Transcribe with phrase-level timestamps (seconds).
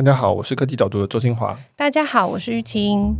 [0.00, 1.54] 大家好，我是科技导读的周清华。
[1.76, 3.14] 大家好，我是玉清。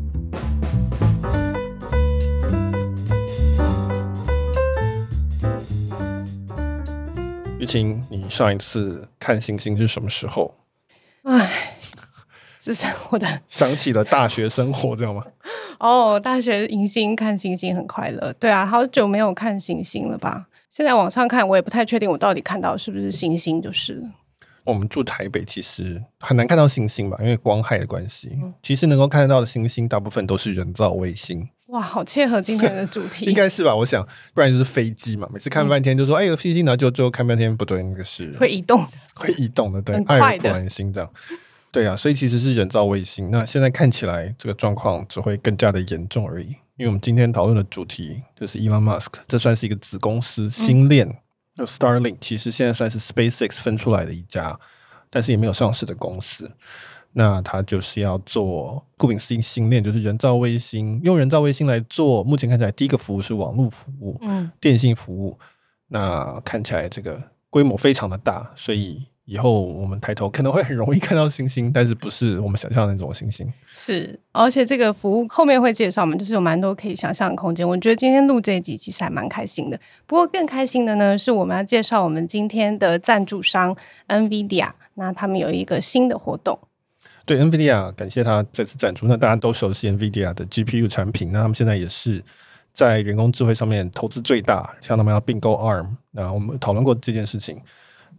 [7.58, 10.54] 玉清，你上一次看星星是什么时候？
[11.24, 11.76] 哎，
[12.58, 15.22] 这是我的 想起了大学生活，知道吗？
[15.80, 18.32] 哦，大学迎新看星星很快乐。
[18.40, 20.46] 对啊，好久没有看星星了吧？
[20.70, 24.02] 现在网上看，我也不太确定我到底看到是不是星星，就是。
[24.64, 28.30] 我们住台北，其实很难看到星星吧，因为光害的关系。
[28.34, 31.48] 嗯、其实能够看得到的星星，大部分都是人造卫星。
[31.66, 33.74] 哇，好切合今天的主题， 应该是吧？
[33.74, 35.28] 我想，不然就是飞机嘛。
[35.32, 41.10] 每次看半天就说，哎、嗯，有星星，然后就最后看半天不对，那个是会移动的，会移动的，对，很快的爱尔兰星这样。
[41.70, 43.30] 对啊，所以其实是人造卫星。
[43.30, 46.48] 那现在看起来，这个状况只会更加的严重而已。
[46.76, 51.06] 因为我们今天讨论的主题就是 Elon Musk，这算是一个子公司星链。
[51.06, 51.16] 嗯
[51.56, 54.58] Starlink 其实现在算是 SpaceX 分出来的一家，
[55.10, 56.50] 但是也没有上市的公司。
[57.12, 62.22] 那它就是要做顾名思义星链，就是人造卫星，用人造卫星来做。
[62.22, 65.38] 目前看起来第一个服务是网络服务，嗯，电信服务。
[65.88, 69.06] 那看起来这个规模非常的大，所以。
[69.30, 73.46] 以后我们抬头可能会很容易看到星星，但是不是我们想象的那种星星。
[73.72, 77.66] 是，而且这个服务后面会介绍，嘛就是有蛮多可以想象的空间。
[77.66, 79.78] 我觉得今天录这一集其实还蛮开心的。
[80.04, 83.76] 不过更开心的呢，是我们要介绍我们今天的赞助商
[84.08, 84.68] NVIDIA。
[84.94, 86.58] 那他们有一个新的活动。
[87.24, 89.06] 对，NVIDIA，感谢他再次赞助。
[89.06, 92.20] 那大家都熟悉 NVIDIA 的 GPU 产品，那他们现在也是
[92.72, 95.86] 在人工智慧上面投资最大，像他们要并购 ARM。
[96.10, 97.56] 那我们讨论过这件事情。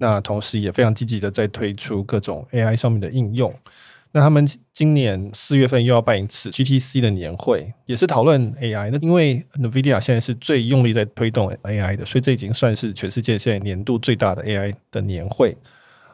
[0.01, 3.53] 那同时也非常积极的在推出各种 AI 上面的应用。
[4.11, 8.89] 那他们今年四月份又要办一次 GTC 的年会，也是讨论 AI。
[8.91, 15.55] 那因为 NVIDIA 现在是最用力在推动 AI 的，所以这已经算是全世界现在年度最大的 AI 的年会。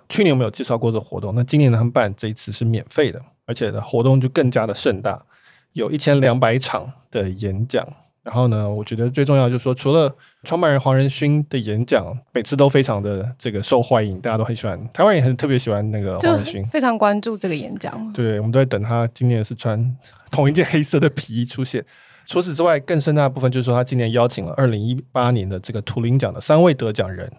[0.09, 5.23] 去年我们有介绍过这活动，那今年他们办这一次是免费的，而且的活动就更加的盛大，
[5.71, 7.88] 有一千两百场的演讲。
[8.21, 10.13] 然后呢，我觉得最重要就是说，除了
[10.47, 14.80] 创办人黄仁勋的演讲，每次都非常的这个受欢迎，大家都很喜欢。
[14.93, 18.13] 台湾也很特别喜欢那个黄仁勋，非常关注这个演讲。
[18.13, 19.93] 对，我们都在等他今年是穿
[20.31, 21.83] 同一件黑色的皮衣出现。
[22.25, 27.29] 除此之外，更盛大的部分就是说，他今年邀请了二零一八年的这个图灵奖的三位得奖人。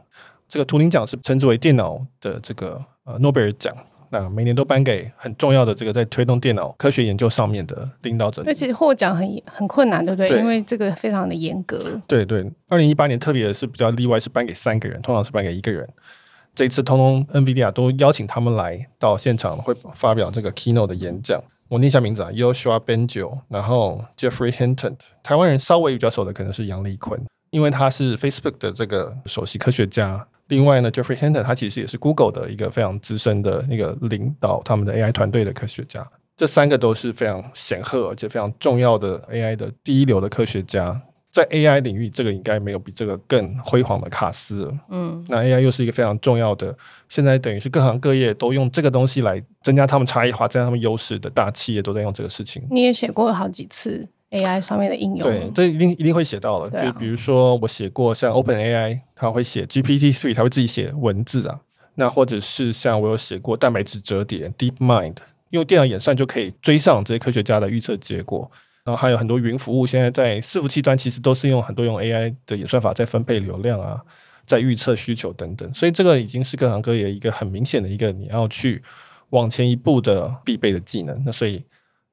[0.46, 3.74] 这个图灵奖是称之为电脑的这个呃诺贝尔奖。
[4.10, 8.42] 那每年都颁给很重要的这个在推动电脑科学研究上面的领导者。
[8.46, 10.28] 而且获奖很很困难，对不对？
[10.28, 12.00] 对，因为这个非常的严格。
[12.06, 15.88] 对对，二零一八年特别是比较例外，是颁给三个人，通常是颁给一个人。
[16.54, 21.40] 这一次通通 NVIDIA 都邀请他们来到现场，会发表这个 keynote 的演讲。
[21.68, 24.94] 我念一下名字啊，Yoshua Bengio，然后 Jeffrey Hinton。
[25.22, 27.20] 台湾人稍微比较熟的可能是杨立坤，
[27.50, 30.26] 因为他是 Facebook 的这个首席科学家。
[30.48, 36.06] 另外呢，Jeffrey Hinton 他其实也是 Google 的一个非常资深的那个领导他们的 AI 团队的科学家。
[36.36, 41.00] 这三个都是非常显赫而且非常重要的 AI 的第一流的科学家。
[41.30, 44.78] 在 AI 领域，这个应该没有比这个更辉煌的卡斯了。
[44.88, 46.74] 嗯，那 AI 又是一个非常重要的，
[47.08, 52.66] 现在等于是各行各业都用这个东西来增加他们差异化、增加他们优势的大企业都在用这个事情。
[52.70, 54.08] 你也写过好几次。
[54.30, 56.78] AI 上面的应用，对，这一定一定会写到了。
[56.78, 61.58] 啊、就比如说，我写过像 OpenAI，它会写 GPT-3，它会自己写文字啊。
[61.94, 65.16] 那或者是像我有写过蛋白质折叠 DeepMind，
[65.50, 68.50] 用电脑演算就可以追上这些科学家的预测结果。
[68.84, 73.98] 然后还有很多云服务，现在在伺服器端其实都是用很多用 AI 的演算法在分配流量啊，
[74.46, 75.72] 在预测需求等等。
[75.72, 78.82] 所以这个已经是各行各业一个很明显的一个你要去
[79.30, 81.22] 往前一步的必备的技能。
[81.24, 81.64] 那所以。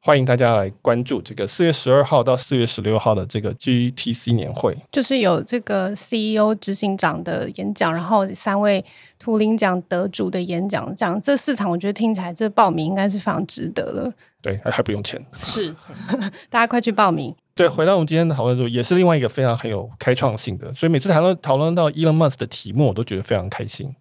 [0.05, 8.85] 欢迎大家来关注这个四月十二号到四月十六号的这个 GTC 年会，就是有这个 CEO 执行长的演讲，然后三位
[9.17, 14.13] 图灵奖得主的演讲，这样这四场我觉得听起来这报名应该是非常值得了。
[14.43, 15.75] 对，还还不用钱，是
[16.51, 17.33] 大家快去报名。
[17.55, 23.91] 对，回到我们今天的讨论中，也是另外一个非常很有开创性的，所以每次谈论讨论到 Elon Musk 的题目，我都觉得非常开心。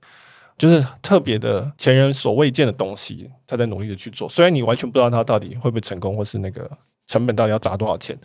[0.57, 4.29] 就是特别的前人所未见的东西，他在努力的去做。
[4.29, 6.71] 虽然你完全不知道他到底会不会成功，或是那个
[7.07, 8.17] 成本到底要砸多少钱，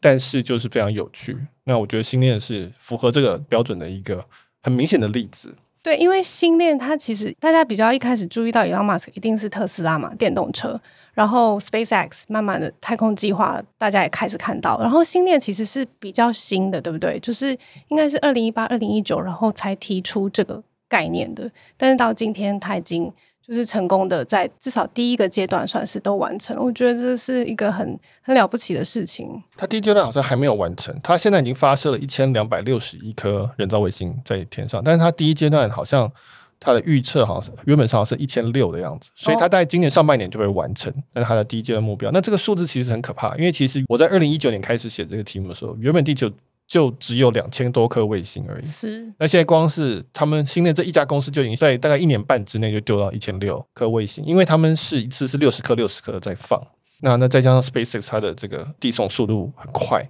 [0.00, 1.36] 但是就是非常有趣。
[1.64, 4.24] 那我觉得星链是符合这个标准的一个
[4.62, 5.54] 很明显的例子。
[5.82, 10.80] 对，因为星链它其实大家比较一开始注意到 Elon Musk 一定是特斯拉嘛，电动车，
[11.14, 17.20] 然后 SpaceX 慢慢的太空计划大家也开始看到，然后星链其实是比较新的，对不对？
[17.20, 17.56] 就是
[17.86, 20.60] 应该是二零一八、二零一九，然后才提出这个。
[20.88, 23.12] 概念的，但是到今天他已经
[23.46, 29.42] 就是成功的在至少第一个阶段算是都完成了，我觉得这是一个很很了不起的事情。
[29.56, 36.10] 他第一阶段好像还没有完成，他现在已经发射了一千两百六十一颗人造卫星在天上，但是他第一阶段好像
[36.58, 42.10] 它的预测好像是原本上是一千六的样子，所以它大概今年上半年就会完成，那是它的第一阶段目标。
[42.10, 46.30] 那这个数字其实很可怕，因为其实我在二零一九年开始写这个题目的时候，原本地球
[46.66, 48.66] 就只有两千多颗卫星而已。
[48.66, 56.60] 是，那现在光是他们新的这一家公司就已经在大概一年半之内就丢到一千六颗卫星，因为他们是一次是六十颗六十颗在放。
[57.00, 60.02] 那那再加上 SpaceX 它的这个递送速度很快，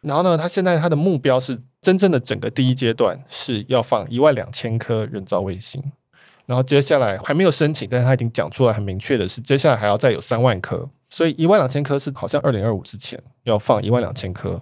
[0.00, 5.82] 然后呢，它现在它的目标是真正的整个第一阶段是要放一万两千颗人造卫星，
[6.46, 14.60] 然后接下来还没有申请，但是他已经讲出来很明确的是，接下来还要再有三万颗，所以一万两千颗是好像二零二五之前要放一万两千颗，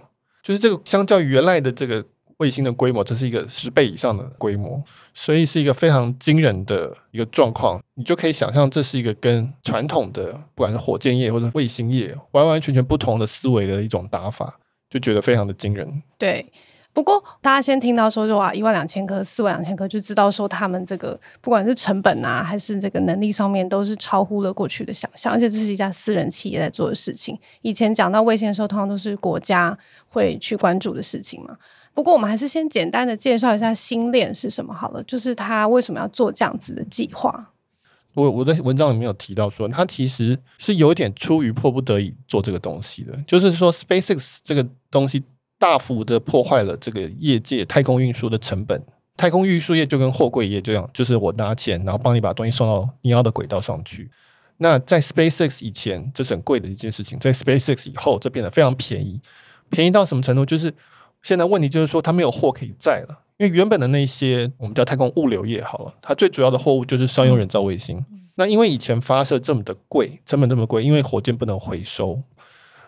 [0.49, 2.03] 就是这个相较于原来的这个。
[2.39, 4.81] 卫星的规模，这是一个十倍以上的规模，
[5.13, 7.83] 所以是一个非常惊人的一个状况。
[7.95, 14.57] 你就可以想象，这是一个跟传统的不管是火箭业或者卫星业完完全全不同的思维的一种打法，
[14.89, 16.01] 就觉得非常的惊人。
[16.17, 16.45] 对，
[16.91, 25.31] 不过大家先听到说，哇，一万两千颗、四万两千颗，就知道说他们这个不管是成本啊，还是这个能力上面，都是超乎了过去的想象。
[25.31, 27.39] 而且这是一家私人企业在做的事情。
[27.61, 29.77] 以前讲到卫星的时候，通常都是国家
[30.09, 31.55] 会去关注的事情嘛。
[31.93, 35.03] 不过，我们还是先简单的介绍一下星链是什么好了。
[35.03, 37.51] 就是他为什么要做这样子的计划？
[38.15, 43.17] 我我在文章里面有提到说，他其实是有点出于迫不得已做这个东西的。
[43.27, 45.23] 就是说，SpaceX 这个东西
[45.59, 48.83] 大幅的破坏了这个业界太空运输的成本。
[49.15, 54.09] 太空运输业就跟货柜业这样，就是我拿钱，然后帮你把东西送到你要的轨道上去。
[54.61, 59.19] 那在 SpaceX 以前，这是很贵的一件事情；在 SpaceX 以后，这变得非常便宜。
[59.69, 60.45] 便宜到什么程度？
[60.45, 60.73] 就是
[61.21, 67.97] 现在问题就是说，它没有货可以载了，因为原本的那些我们叫太空物流业好了，它最主要的货物就是商用人造卫星。
[68.09, 72.21] 嗯、那因为以前发射这么的贵，成本这么贵，因为火箭不能回收，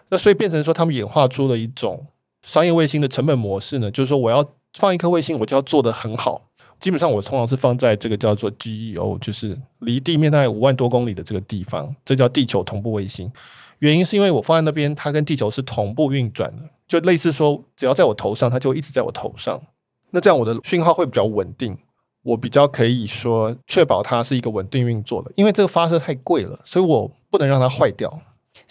[0.09, 2.06] 那所以变成说他们演化出了一种
[2.43, 4.45] 商业卫星的成本模式呢，就是说我要
[4.77, 6.41] 放一颗卫星，我就要做得很好。
[6.79, 13.31] 基本上我通常是放在这个叫做 GEO，就是离地面大概五万多公里的这个地方，这叫地球同步卫星。
[13.79, 16.63] 原因是因为我放在那边，它跟地球是同步运转的。
[16.88, 19.61] 就类似说，只要在我头上，它就一直在我头上。
[20.09, 21.77] 那这样我的讯号会比较稳定，
[22.23, 25.31] 我比较可以说确保它是一个稳定运作的。
[25.35, 28.11] 因为这个发射太贵了，所以我不能让它坏掉。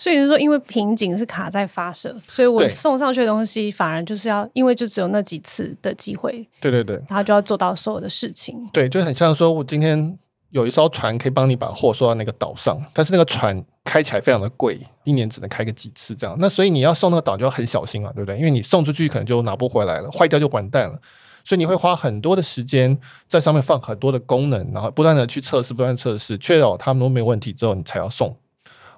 [0.01, 6.33] 所以是说，因为瓶颈是卡在发射，所以我送上去的东西反而就是要，因为就只有那几次的机会。
[6.59, 8.57] 对对对，然后就要做到所有的事情。
[8.73, 10.19] 对，就很像说我今天
[10.49, 13.63] 有一艘船可以帮你把货送到那个岛上，但是那个船。
[13.83, 16.37] 开起来非常的贵，一年只能开个几次这样。
[16.39, 18.37] 那所以你要送那个岛就要很小心啊，对不对？
[18.37, 21.01] 因为你送出去可能就拿不回来了，坏掉就完蛋了。
[21.45, 22.97] 所以你会花很多的时间
[23.27, 28.37] 在上面放很多的功能，然后不断的去测试，不断测试，确保他们都没有问题之后，你才要送。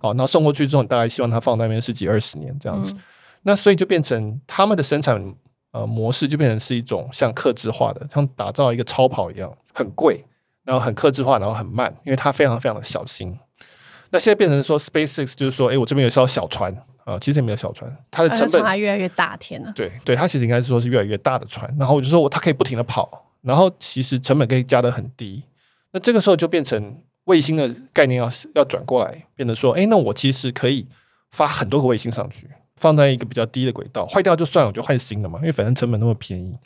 [0.02, 2.92] 好，那送过去之后，你大概希望它放在那边十几二十年这样子。
[2.92, 2.98] 嗯、
[3.42, 5.34] 那所以就变成他们的生产
[5.70, 10.24] 呃模式就变成是一种像克制化的，像打造一个超跑一样，很贵，
[10.64, 13.38] 然后很克制化，然后很慢，因为它非常非常的小心。
[14.10, 25.44] 那现在变成说，SpaceX 就是说，哎，我这边有一艘小船啊，其实也没有小船，它的成本还越来越大，天呐，对对，它其实应该是说是越来越大的船，然后我就说我它可以不停的跑，然后其实成本可以加的很低，
[25.92, 30.86] 那这个时候就变成卫星的概念要要转过来，变得说，哎，那我其实可以
[31.30, 36.56] 发很多个卫星上去，放在一个比较低的轨道，坏掉就算了，我就换新的嘛，因为反正成本那么便宜。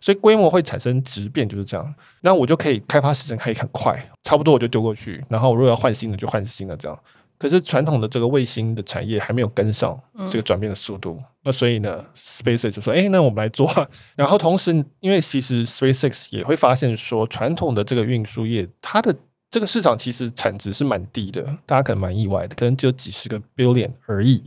[0.00, 1.94] 所以规模会产生质变，就是这样。
[2.20, 5.24] 那我就可以开发时间可以很快，差不多我就丢过去。
[5.30, 6.98] 然后我如果要换新的，就换新的这样。
[7.38, 9.98] 可是传统的这个卫星的产业还没有跟上
[10.28, 11.18] 这个转变的速度。
[11.42, 13.66] 那所以呢，SpaceX 就说：“哎，那我们来做。”
[14.14, 19.14] 然后同时，因为其实 SpaceX 也会发现说，传统的这个运输业，它的
[19.54, 24.42] 这个市场其实产值是蛮低的，大家可能蛮意外的，可能只有几十个 billion 而已，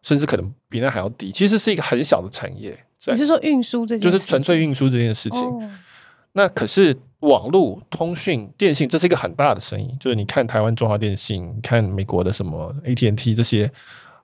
[0.00, 1.30] 甚至可能比那还要低。
[1.30, 2.74] 其实是一个很小的产业。
[3.08, 4.12] 你是说运输这件事情？
[4.12, 5.42] 就是纯粹运输这件事情。
[5.42, 5.70] 哦、
[6.32, 9.94] 那可是网络、通讯、电信，这是一个很大的生意。
[10.00, 13.70] 就是你看台湾中华电信，你看美国的什么 AT&T 这些，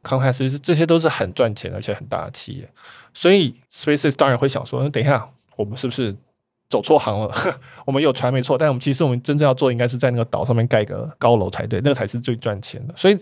[0.03, 2.67] 康泰斯这些都是很赚钱而且很大的企业。
[3.13, 6.17] 所以 SpaceX 当然会想说，等一下，我们是不是
[6.73, 7.31] 走错行了？
[7.85, 12.95] 我们有船没错，但我们其实我们真正要做，应该是在那个岛上面盖个高楼才对，那个才是最赚钱的。
[12.97, 13.19] 所以。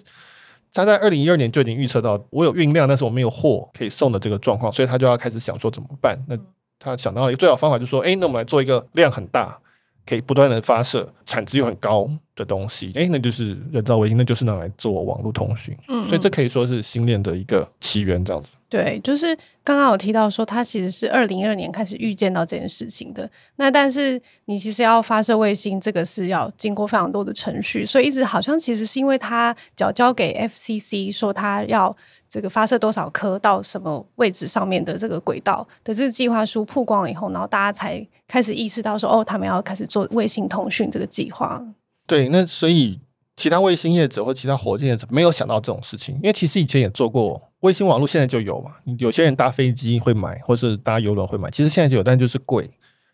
[0.73, 6.17] 他在二零一二年就已经预测到我有运量，但是我没有货可以送的这个状况，所以他就要开始想说怎么办。
[6.29, 6.39] 那
[6.79, 9.59] 他想到一个最好方法，就是说，哎，那我们来做一个量很大，
[10.07, 12.93] 可以不断的发射，产值又很高的东西。
[12.95, 15.77] 哎，那就是人造卫星，那就是拿来做网络通讯。
[15.89, 18.51] 嗯，所以这可以说是星链的一个起源，这样子。
[18.71, 23.29] 对，就是刚刚有提到说，它其实是二零二二年开始预见到这件事情的。
[23.57, 31.95] 那但是你其实要发射卫星，这个是要经过非常多的程序，所以一直好像其实是因为它缴交给 FCC 说它要
[32.29, 41.61] 这个发射多少颗到什么位置上面的这个轨道的这个计划书曝光了以后，然后大家才开始意识到说，哦，他们要开始做卫星通讯这个计划。
[42.07, 43.01] 对，那所以。
[43.37, 48.73] 其他卫星业者或其他火箭业者没有想到这种事情，因为其实以前也做过卫星网络，现在就有嘛。
[48.99, 52.69] 有些人搭飞机会买，或是搭邮轮会买，其实现在就有，但就是贵，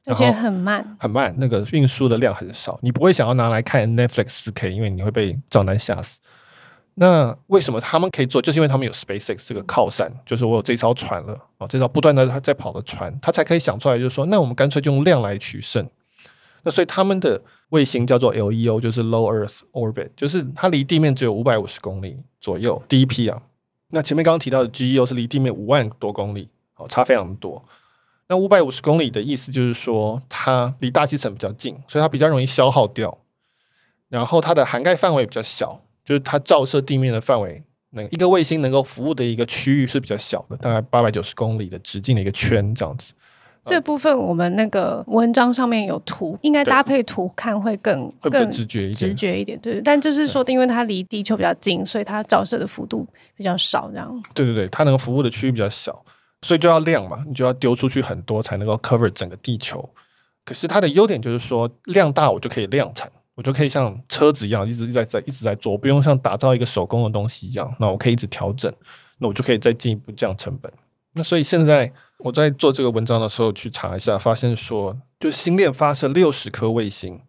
[0.04, 2.78] 而且很慢，很慢，那个运输的量很少。
[2.82, 6.20] 你不会想要拿来看 Netflix 四 K，因为你会被账单吓死。
[6.98, 8.40] 那为什么他们可以做？
[8.40, 15.86] 就是因为他们有 SpaceX 这个靠山，就是我有这艘船了啊，这艘不断的在跑的船，他才可以想出来，就是说，那我们干脆就用量来取胜。
[16.62, 22.82] 那所以他们的卫星叫做 LEO，就是 Low Earth Orbit，就是它离地面只有五百五十公里左右。
[22.88, 23.40] 第一批啊，
[23.96, 27.64] 那前面刚刚提到的 GEO 是离地面五万多公里，哦，差非常多。
[28.28, 33.16] 那五百五十公里的意思就是说，它离大气层比较近，所以它比较容易消耗掉。
[34.10, 43.14] 然后它的涵盖范围比较小，就是它照射地面的范围，那一个卫星能够服务的一个区域是比较小的，大概八百九十公里的直径的一个圈这样子。
[43.66, 48.94] 这部分我们那个文章上面有图，应该搭配图看会更会更直觉一点。
[48.94, 49.80] 直觉一点，对。
[49.82, 54.22] 但就是说，因为它离地球比较近，所以它照射的幅度比较少，这样。
[54.32, 56.04] 对对对，它能够服务的区域比较小，
[56.42, 59.86] 所以就要量嘛，你就要丢出去很多才能够 cover 整个地球。
[60.44, 68.72] 可是它的优点就是说，量大我就可以量产，我就可以像车子一样，一直在在一直在做，我不用像打造一个手工的东西一样，那我可以一直调整，
[69.18, 70.72] 那我就可以再进一步降成本。
[71.14, 71.92] 那所以现在。
[72.18, 77.20] 我在做这个文章的时候去查一下，发现说，就星链发射六十颗卫星，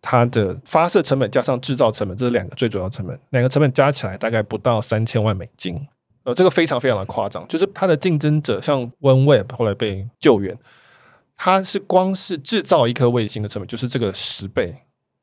[0.00, 5.76] 它的发射成本加上制造成本，这是两个最主要成本，两个成本加起来大概不到三千万美金，
[6.24, 7.46] 呃，这个非常非常的夸张。
[7.46, 10.58] 就是它的竞争者像 OneWeb 后来被救援，
[11.36, 14.74] 它是光是制造一颗卫星的成本就是这个十倍，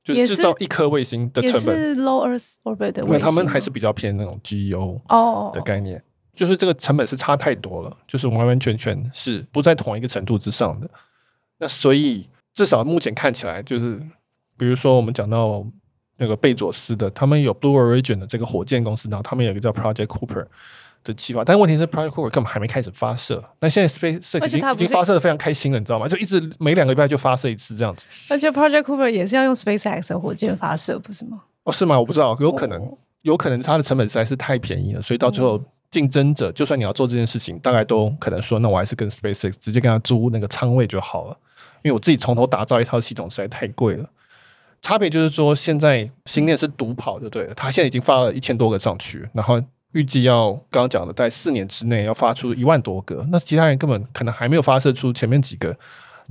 [0.04, 6.04] 就是制造一颗卫星的成本是 Low Earth Orbit 的卫星，因为他们还是比较偏那种 GEO 哦的概念。
[6.40, 6.48] Oh.
[6.48, 10.90] 就是这个成本是差太多了，就是完完全全是不在同一个程度之上的。
[11.58, 14.02] 那所以至少目前看起来，就是
[14.58, 15.66] 比如说我们讲到
[16.16, 20.46] 那个贝佐斯的，他们有 Blue Origin 的这个火箭公司，然后他们有一个叫 Project Cooper
[21.04, 23.44] 的计划，但问题是 Project Cooper 根本还没开始发射。
[23.60, 26.08] 那现在 SpaceX 已经已经发射的非常开心了，你知道吗？
[26.08, 28.06] 就一直每两个礼拜就发射一次这样子。
[28.30, 31.42] 而且 Project Cooper 也是要用 SpaceX 的火箭发射，不是吗？
[31.64, 32.00] 哦，是吗？
[32.00, 35.62] 我不知道，有可能，有可能它的成本实在是太便宜了，所以到最后。
[35.92, 41.38] 竞争者，就算你要做这件事情，大概都可能说，那我还是跟 SpaceX 直接跟他租那个仓位就好了，
[41.82, 44.10] 因为我自己从头打造一套系统实在太贵了。
[44.82, 55.76] 差别就是说，现在星链是独跑就对了，他现在已经发了一千多个上去，然后预计要刚刚讲的，在四年之内要发出一万多个，那其他人根本可能还没有发射出前面几个，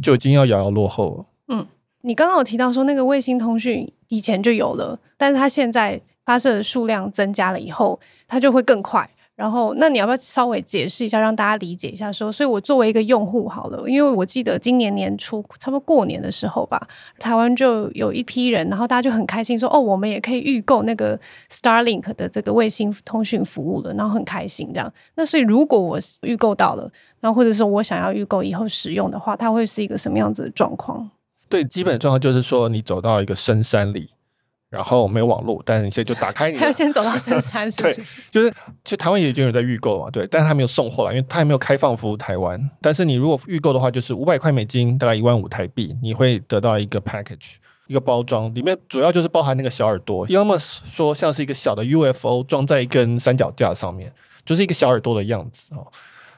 [0.01, 1.27] 就已经要遥遥落后了。
[1.49, 1.67] 嗯，
[2.03, 9.11] 你刚刚有提到说那个卫星通讯以前就有了，但是它现在发射的数量增加了以后，它就会更快。
[9.39, 12.11] 然后，那你要不要稍微解释一下，让大家理解一下？
[12.11, 16.89] 说，所以我作为一个用户好了，因为我记得今年年初，差不多过年的时候吧，
[17.21, 21.17] 台湾就有一批人，然后大家就很开心说，哦，我们也可以预购那个
[21.53, 24.93] Starlink 的这个卫星通讯服务了，然后很开心这样。
[25.15, 26.91] 那所以，如果我预购到了，
[27.21, 31.09] 那或者说我想要预购以后使用的话，它会是一个什么样子的状况？
[31.49, 34.11] 对，基本的状况就是说，你走到一个深山里。
[34.71, 37.95] 然后没有网络，但是你现在就打开你，还 要先走到深山 是不是？
[37.97, 38.51] 对，就是
[38.85, 42.71] 其实台湾也已经有在预购嘛，对，但是他没有送货了，因为他还没有开放服务台湾。
[42.83, 47.55] 但是你如果预购的话，就是五百块美金，大概一万五台币，你会得到一个 package，
[47.87, 54.13] 一个包装，里面主要就是包含那个小耳朵，要么说像是一个小的 UFO 装在一根三脚架上面，
[54.45, 55.87] 就是一个小耳朵的样子哦。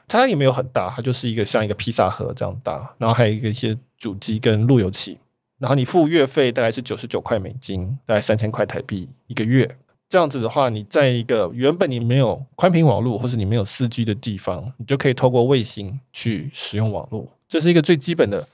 [0.07, 5.17] 它也没有很大，它就是一个像一个披萨盒这样大，然后还有一个一些主机跟路由器。
[5.61, 9.69] 然后你付月费大概是九十九块美金，大概三千块台币一个月。
[10.09, 17.27] 这样子的话，你在一个原本你没有宽频网络或是你没有四 G 的地方，你就可以透过卫星去使用网络。
[17.47, 18.45] 这是一个最基本的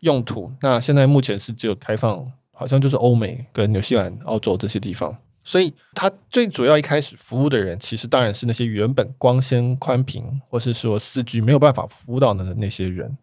[0.00, 0.52] 用途。
[0.60, 5.16] 那现在目前是只有开放，好像就是欧美跟纽西兰、澳洲这些地方。
[5.42, 13.16] 所以它最主要一开始服务的人，其实当然是那些原本光纤宽频或是说四 G 没有办法服务到的那些人。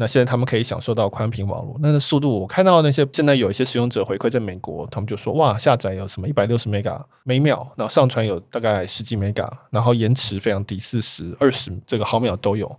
[0.00, 12.74] 那现在他们可以享受到宽频网络，那个速度我看到那些现在有一些使用者回馈在美国，他们就说哇，下载有什么一百六十 mega 每秒，然后上传有大概十几 mega，然后延迟非常低，四十、二十这个毫秒都有。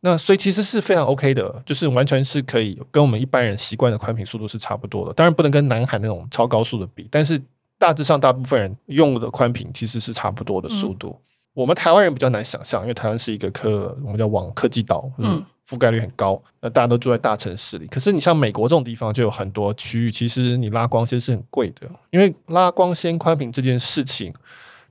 [0.00, 5.14] 那所以其实是非常 OK 的，就是完全是可以跟我们一般人习惯的宽频速度是差不多的。
[5.14, 7.40] 当然不能跟南海那种超高速的比，但是
[7.78, 11.18] 大致上大部分人用的宽频其实是差不多的速度。
[11.54, 17.86] 我们台湾人比较难想象，因为台湾是一个科，我们叫网科技岛，嗯，覆盖率很高，那大家都住在大城市里。
[17.86, 24.32] 可是你像美国这种地方，就有很多区域，其实你拉光纤是很贵的，因为拉光纤宽频这件事情，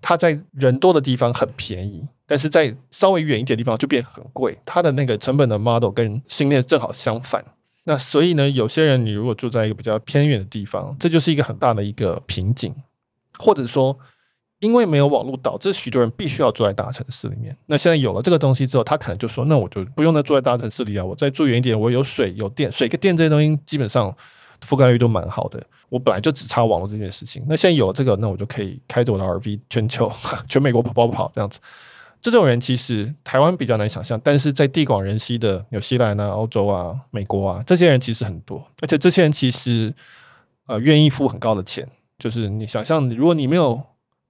[0.01, 4.57] 它在人多的地方很便宜，但是在稍微远一点的地方就变很贵。
[4.65, 7.43] 它的那个成本的 model 跟星链正好相反。
[7.83, 12.73] 那所以呢，有些人你如果住在一个比较偏远的地方，这就是一个很大的一个瓶颈，
[13.37, 13.97] 或者说。
[14.63, 17.53] 因为没有网络，导致许多人必须要住在大城市里面。
[17.65, 24.15] 那现在有了这个东西之后，他可能就说：“那我就不用再住在大城市里啊，我再住远一点，我有水、有电，水跟电这些东西基本上
[24.65, 25.61] 覆盖率都蛮好的。
[25.89, 27.43] 我本来就只差网络这件事情。
[27.45, 30.09] 那现在有了这个，那我就可以开着我的 RV 全球、
[30.47, 31.59] 全美国跑跑跑这样子。
[32.21, 39.93] 这种人其实台湾比较难想象，但是在地广人稀的纽西兰啊、欧洲啊、美国啊，这些人其实很多，而且这些人其实
[40.67, 41.85] 呃愿意付很高的钱。
[42.17, 43.81] 就是你想象，如果你没有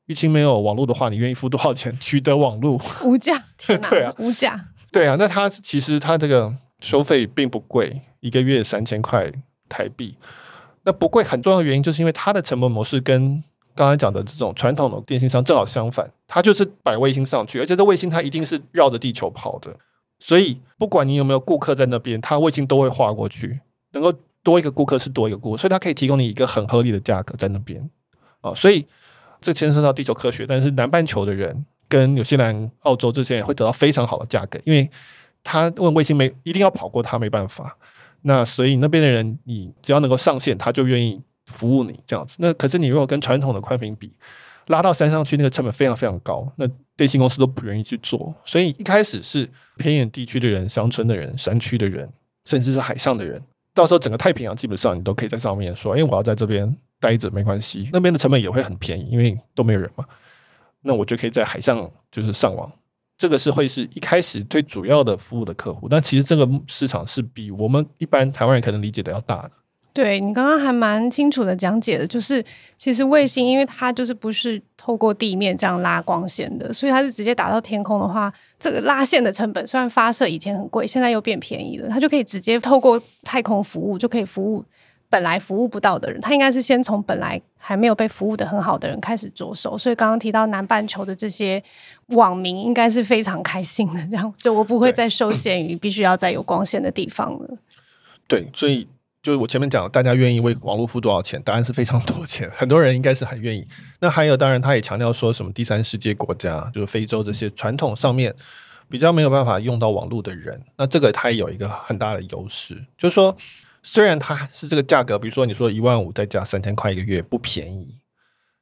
[0.08, 2.80] 玉清没有网络的话，你愿意付多少钱取得网络？
[3.04, 4.60] 无价， 对啊，无价，
[4.92, 5.16] 对啊。
[5.18, 9.32] 那它其实它这个收费并不贵，一个月三千块
[9.70, 10.18] 台币。
[10.84, 13.42] 那不贵很重要的原因，就是因为它的成本模式跟
[13.74, 19.74] 刚才讲的这种传统的电信商正好相反，它就是摆卫星上去，而且这卫星它一定是绕着地球跑的，
[20.20, 23.62] 所以不管你有没有顾客在那边，它卫星都会划过去，
[23.94, 27.90] 能够多一个顾客是多一个顾客，所以它可以提供你一个很合理的价格在那边
[28.42, 28.86] 啊，所以。
[29.44, 34.90] 这牵涉到地球科学，但是南半球的人跟纽西兰、澳洲这些人会得到非常好的价格，因为
[35.44, 37.78] 他问卫星没一定要跑过他没办法，
[38.22, 42.38] 那所以那边的人你只要能够上线，他就愿意服务你这样子。
[42.40, 44.12] 那可是你如果跟传统的宽频比，
[44.68, 48.34] 拉到山上去，那个成本非常非常高，那电信公司都不愿意去做。
[48.46, 49.48] 所以一开始是
[49.78, 52.10] 偏远地区的人、乡村的人、山区的人，
[52.46, 53.42] 甚至是海上的人，
[53.74, 56.76] 到时候整个太平洋基本上你都可以在上面说，因为，我要在这边。
[57.04, 60.06] 待着没关系，那边的成本也会很便宜，因为都没有人嘛。
[60.84, 62.72] 那我就可以在海上就是上网，
[63.18, 65.90] 这个是会是一开始最主要的服务的客户。
[65.90, 69.52] 但其实这个市场是比我们一般台湾人可能理解的要大的。
[69.92, 72.44] 对，你刚刚还蛮清楚的讲解的，就是
[72.78, 84.64] 其实卫星因为它就是不是透过地面这样拉光纤的，所以它是直接打到天空的话，这个拉线的成本虽然发射以前很贵，现在又变便宜了，它就可以直接透过太空服务就可以服务。
[85.14, 89.78] 本来服务不到的人，他应该是先从本来还没有被服务的很好的人开始着手。
[89.78, 91.62] 所以刚刚提到南半球的这些
[92.08, 94.02] 网民，应该是非常开心的。
[94.10, 97.48] 这样就我不会再受限于 必须要在有光线的地方了。
[98.28, 98.88] 对，所以
[99.22, 101.40] 就是我前面讲，大家愿意为网络付多少钱？
[101.44, 103.68] 答案是非常多钱，很多人应该是很愿意。
[104.00, 108.34] 那还有，当然他也强调说什么第三世界国家，就是非洲这些传统上面
[108.90, 113.38] 比较没有办法用到网络的人，那这个他也有一个很大的优势，就是说。
[113.84, 118.00] 虽然它是这个价格，比如说你说一万五再加三千块一个月不便宜，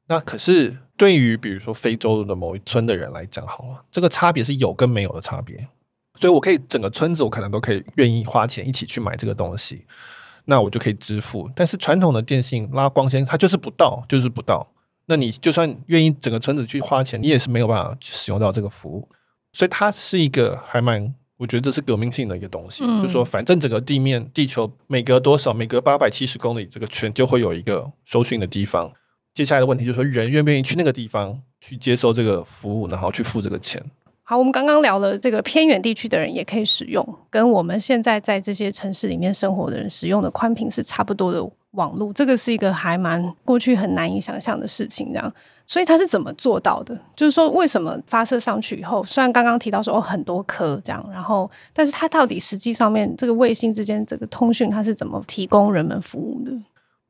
[0.08, 5.68] 那可是对于比如说非洲的某一村的人来讲，好了，这个差别是有跟没有的差别。
[6.16, 9.86] 所以我可以整个村子我可能都可以愿意花钱一起去买这个东西，
[10.44, 11.48] 那我就可以支付。
[11.54, 14.66] 但是传统的电信拉光纤它就是不到，就是不到。
[15.06, 19.08] 那你就算愿意整个村子去花钱，你也是没有办法去使用到这个服务。
[19.52, 21.14] 所以它是一个还蛮。
[21.42, 28.88] 我觉得这是革命性的一个东西，嗯、就是说，反正整个地面、地球每隔多少，每隔八百七十公里，这个圈就会有一个收讯的地方。
[29.34, 33.82] 接下来的问题就是说，人愿不愿意去那个地方去接受这个服务，然后去付这个钱？
[34.22, 45.32] 好，我们刚刚聊了这个偏远地区的人也可以使用，跟我们现在在这些城市里面生活的人使用的宽频是差不多的网络，这个是一个还蛮过去很难以想象的事情，这样。
[45.64, 46.98] 所以他是怎么做到的？
[47.16, 56.52] 就是说，为什么发射上去以后，虽然刚刚提到说哦很多颗这样，然后，但是它到底实际上面这个卫星之间这个通讯，它是怎么提供人们服务的？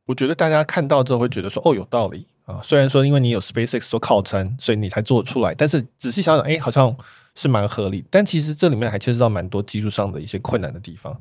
[0.06, 2.60] 我觉得大家看到之后会觉得说哦有道理啊。
[2.62, 6.94] 虽然说因为你有 SpaceX 做靠山，所以你才做出来，但是仔细想想，哎，好像
[7.34, 8.04] 是蛮合理。
[8.10, 11.18] 但其实这里面还牵涉到蛮多技术上的一些困难的地方。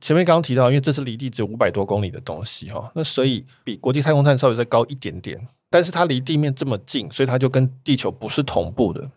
[0.00, 5.40] 前面刚刚提到，因为这是离地只有五百多公里的东西哈，那所以比国际太空站稍微再高一点点。
[5.70, 9.10] 但是它离地面这么近，所以它就跟地球不是同步的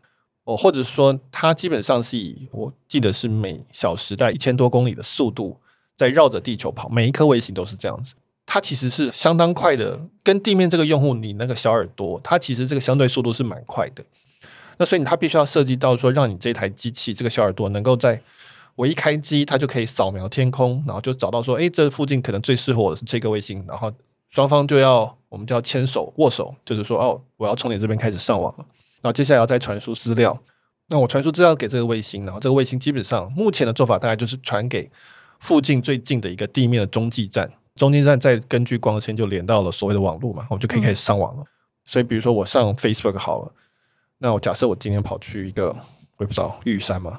[0.46, 5.60] 哦，或者说它基本上是以我记得是每小时在一千多公里的速度
[5.96, 8.16] 在绕着地球跑，每一颗卫星都是这样子。
[8.46, 14.04] 它其实是相当快的，跟地面这个用户你那个小耳朵，它其实这个相对速度是蛮快的。
[14.78, 18.20] 那所以它必须要设计到说，让你这台机器这个小耳朵能够在
[18.78, 23.92] 我一开机，它就可以扫描天空，然后就找到说，诶，这附近可能最适合我的是这个卫星，然后。
[24.30, 28.66] 双方就要我们就要牵手握手，就是说哦，我要从你这边开始上网了。
[29.02, 30.38] 然后接下来要再传输资料，
[30.88, 34.92] 那我传输资料给这个卫星，然后这个卫星基本上目前的做法大概就是传给
[35.40, 41.42] 附近最近的一个地面的中继站，中继站再根据光纤就连到了所谓的网络嘛，我就可以开始上网了。
[41.42, 41.48] 嗯、
[41.86, 43.52] 所以比如说我上 Facebook 好了，
[44.18, 45.68] 那我假设我今天跑去一个，
[46.18, 47.18] 我也不知道玉山嘛。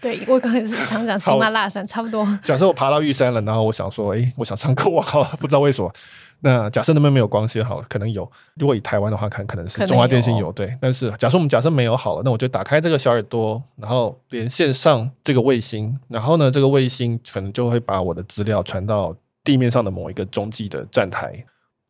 [0.00, 2.26] 对，我刚才是想讲喜马拉雅山差不多。
[2.42, 5.92] 假设我爬到玉山了，然后我想说，哎，我想上课，我靠，不知道为什么。
[6.40, 8.30] 那假设那边没有光纤，好了，可能有。
[8.56, 10.76] 如果以台湾的话，看可能是中华电信有，有对。
[10.80, 21.42] 但是假设我们假设没有好了，那我就打开这个小耳朵，然后连线上这个卫星，然后呢，这个卫星可能就会把我的资料传到地面上的某一个中继的站台。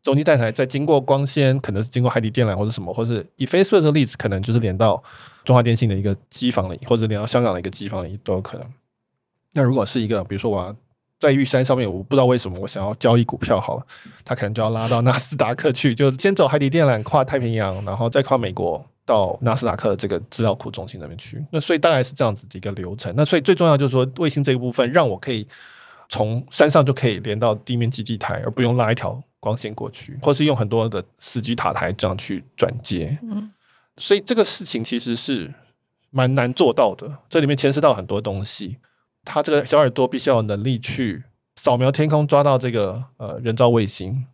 [0.07, 5.03] 中继站台再经过光纤，可能是经过海底电缆或者什么，或是以 Facebook 的例子，可能就是连到
[5.45, 8.65] 中华电信的一个机房里，或者连到香港的一个机房里都有可能。
[9.55, 10.77] 那如果是一个，比如说我
[11.19, 13.87] 在玉山上面，我不知道为什么我想要交易股票，好了，
[14.25, 21.45] 他可能就要拉到纳斯达克去，就先走海底电缆跨太平洋，然后再跨美国到纳斯达克的这个资料库中心那边去。
[21.51, 23.13] 那所以大概是这样子的一个流程。
[23.17, 25.49] 那所以最重要就是说，卫星这一部分让我可以
[26.09, 29.21] 从山上就可以连到地面基地台，而不用拉一条。
[29.39, 33.51] 光线过去，或是用很多的司机塔台这样去转接，嗯，
[33.97, 35.53] 所以这个事情其实是
[36.11, 37.19] 蛮难做到的。
[37.29, 38.79] 这里面牵涉到很多东西，
[39.25, 41.23] 它这个小耳朵必须要有能力去
[41.55, 44.27] 扫描天空，抓到这个呃人造卫星，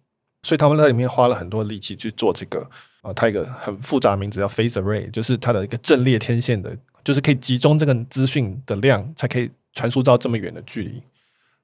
[0.44, 2.60] 所以他们在里面花了很多力气去做这个
[3.02, 11.02] 啊、呃，它一个很复杂的名字叫 Phased Array，就是它的一个阵列天线的，就是可以集中这个资讯的量，才可以传输到这么远的距离。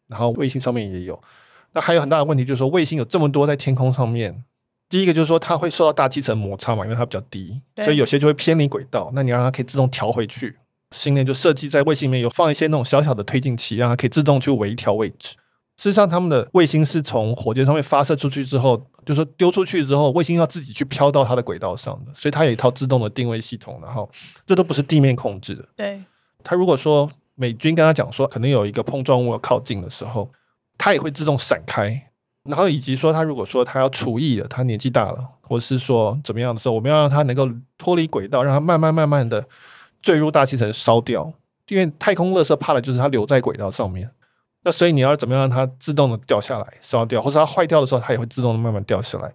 [0.07, 1.21] 然后卫星上面也有。
[1.73, 4.43] 那还有很大的问题，就是说卫星有这么多在天空上面，
[4.89, 9.11] 第一个就是说它会受到大气层摩擦嘛，因为它比较低，所以有些就会偏离轨道。
[9.15, 10.57] 那你让它可以自动调回去，
[10.93, 15.37] 星链就设计在卫星里面有放一些那种小小的推进器，让它可以自动去微调位置。
[15.77, 24.11] 事实上，他们的卫星是从火箭上面发射出去之后，就是说丢出去之后，卫星要自己去飘到它的轨道上的，所以它有一套自动的定位系统，然后
[24.45, 25.65] 这都不是地面控制的。
[25.77, 26.03] 对，
[26.43, 30.29] 他如果说美军跟他讲说，可能有一个碰撞物要靠近的时候。
[30.79, 32.11] 它也会自动闪开，
[32.45, 39.45] 然后以及说，它如果说它要除役了，它年纪大了，或是说怎么样的时候，我们要让它能够脱离轨道，让它慢慢慢慢的
[40.01, 41.31] 坠入大气层烧掉。
[41.67, 44.11] 因为太空垃圾怕的就是它留在轨道上面，
[44.63, 49.31] 那所以你要怎么样让它自动的掉下来烧掉，或者它坏掉的时候，它也会自动的慢慢掉下来。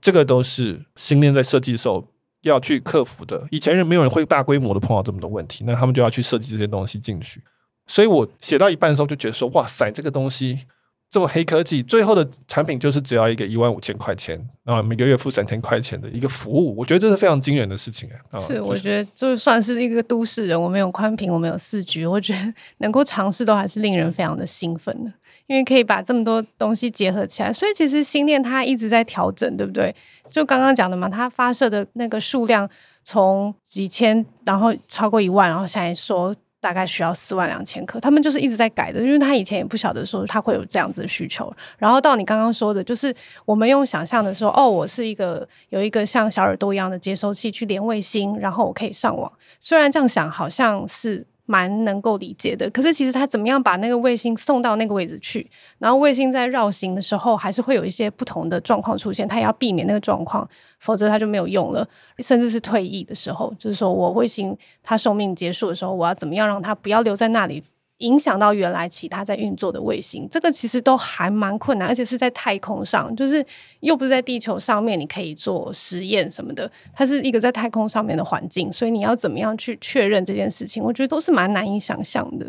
[0.00, 2.04] 这个都是星链在设计的时候
[2.40, 3.46] 要去克服的。
[3.52, 7.40] 以前人没有人会大规模的碰到这么多问题，那他们就要去设计这些东西进去。
[7.86, 10.66] 所以我写到一半的时候就觉得说，哇塞，这个东西。
[11.10, 18.38] 这么黑科技，最后的产品就是只要一个一万五千块钱，然后每个月付三千块钱的一个服务，我觉得这是非常惊人的事情啊！
[18.38, 25.10] 是，我觉得就算是一个都市人，我们有宽屏，我们有四 G，我觉得能够尝试都还是令人非常的兴奋的，
[25.46, 27.50] 因为可以把这么多东西结合起来。
[27.50, 29.94] 所以其实星链它一直在调整，对不对？
[30.26, 32.68] 就刚刚讲的嘛，它发射的那个数量
[33.02, 36.36] 从几千，然后超过一万，然后现在说。
[36.60, 41.52] 大概需要四万两千克，他们就是一直在改的，因为他以前也不晓得说他会有这样子的需求。
[41.76, 49.32] 然后到你刚刚说的，就是我们用想象的说，哦，我是一个有一个像小耳朵一样的接收器去连卫星，然后我可以上网。
[49.60, 51.26] 虽然这样想好像是。
[51.50, 60.46] 蛮能够理解的，可是其实他怎么样把那个卫星送到那个位置去，然后卫星在绕行的时候，还是会有一些不同的状况出现，他也要避免那个状况，
[60.78, 61.88] 否则他就没有用了。
[62.18, 67.64] 甚至是退役的时候，就是说我卫星它寿命结束的时候，我要怎么样让它不要留在那里？
[67.98, 73.44] 影响到原来其他在运作的卫星，这个其实都还蛮困难，而且是在太空上，就是
[73.80, 82.46] 又不是在地球上面，你可以做实验什么的，它是一个在太空上面的环境，所以你要怎么样去确认这件事情，我觉得都是蛮难以想象的。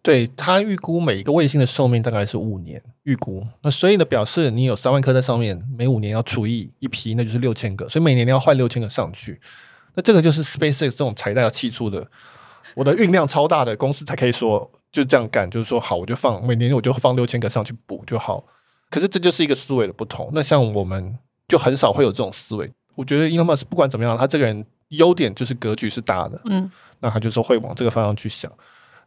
[0.00, 9.40] 对，他预估每一个卫星的寿命大概是五年，预估，那所以呢，表示你有三万颗在上面，每五年要除以一批，那就是六千个，所以每年你要换六千个上去，
[9.96, 12.06] 那这个就是 SpaceX 这种财大气粗的。
[12.78, 18.44] 我的运量超大的公司才可以说就这样干，就是说好，我就放每年我就放六千个上去补就好。
[18.88, 20.30] 可是这就是一个思维的不同。
[20.32, 22.70] 那像我们就很少会有这种思维。
[22.94, 28.48] 我觉得 Elon Musk 不管怎么样，他这个人优点就是格局是大的，嗯，那他就说会往这个方向去想。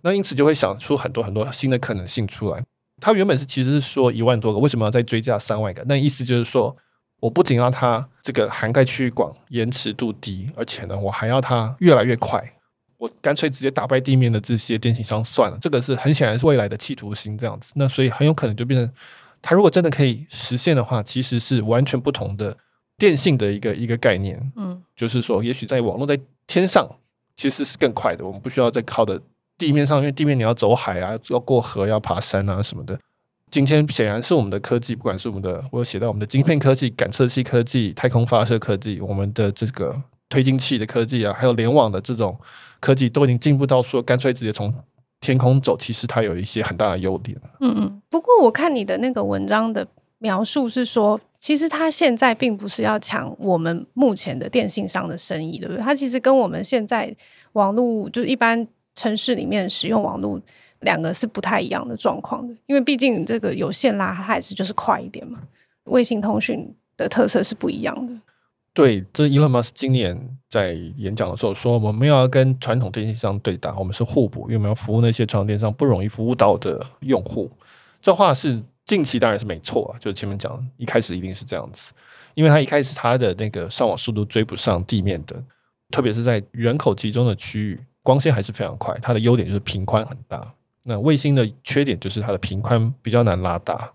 [0.01, 2.61] 那因此就会想出很多很多新的可能性出来。
[2.99, 5.81] 他原本是其实是说一万多个，为什么要再追加三万个？
[5.87, 6.75] 那意思就是说
[7.21, 12.53] 我不仅要它这个涵盖区域广、延迟度低，而且呢，我还要它越来越快。
[13.01, 17.71] 我干脆直接打败地面的这些电信商算了，这个是很显然是未来的企图心这样子。
[17.73, 18.93] 那所以很有可能就变成，
[19.41, 22.55] 它如果真的可以实现的话，其实是完全不同的
[22.99, 24.39] 电信的一个一个概念。
[24.55, 26.87] 嗯，就是说，也许在网络在天上
[27.35, 29.19] 其实是更快的，我们不需要再靠的
[29.57, 32.99] 地面上，因为地面你要走海啊，要过河，要爬山啊什么的。
[33.49, 42.39] 今天显然是我们的科技，不管是我们的，我有写到我们的晶片科技、感测器科技、太空发射科技，我们的这个推进器的科技啊，还有联网的这种。
[42.81, 44.73] 科技都已经进步到说，干脆直接从
[45.21, 47.39] 天空走，其实它有一些很大的优点。
[47.61, 48.01] 嗯嗯。
[48.09, 55.81] 不过我看你的那个文章的描述是说，其实它现在并不是要抢我们目前的电信商的生意，对不对？
[55.81, 57.15] 它其实跟我们现在
[57.53, 60.41] 网络就是一般城市里面使用网络
[60.81, 65.39] 两个是不太一样的状况的，因为毕竟这个有线拉它还是就是快一点嘛，
[65.85, 68.13] 卫星通讯的特色是不一样的。
[68.73, 77.51] 对，这 Elon Musk 今年在演讲的时候说，我们没有要跟传统电信商对打，我们是互补，因为我们要服务那些传统电商不容易服务到的用户。
[78.01, 81.91] 这话是近期当然是没错啊，就前面讲一开始一定是这样子，
[82.33, 85.35] 因为他一开始他的那个上网速度追不上地面的，
[85.91, 88.97] 特别是在人口集中的区域，光纤还是非常快。
[89.01, 90.49] 它的优点就是频宽很大，
[90.83, 93.91] 那卫星的缺点就是它的频宽比较难拉大，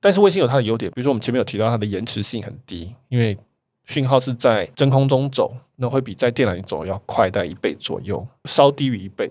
[0.00, 3.36] 但是卫星有它的优点，比如说我们前面有提到它的延迟性很低，因为
[3.86, 9.30] 讯号是在真空中走，那会比在电缆里走要快大概一倍左右，稍低于一倍。